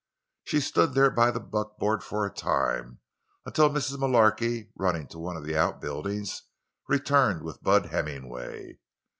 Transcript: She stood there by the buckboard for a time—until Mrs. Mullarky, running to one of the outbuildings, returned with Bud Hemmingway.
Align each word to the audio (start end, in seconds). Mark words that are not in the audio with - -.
She 0.45 0.61
stood 0.61 0.95
there 0.95 1.11
by 1.11 1.29
the 1.29 1.39
buckboard 1.39 2.03
for 2.03 2.25
a 2.25 2.33
time—until 2.33 3.69
Mrs. 3.69 3.99
Mullarky, 3.99 4.71
running 4.75 5.05
to 5.09 5.19
one 5.19 5.37
of 5.37 5.43
the 5.43 5.55
outbuildings, 5.55 6.41
returned 6.87 7.43
with 7.43 7.61
Bud 7.61 7.85
Hemmingway. 7.85 8.79